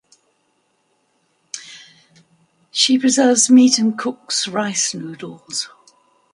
[2.71, 5.69] She preserves meat and cooks rice noodles.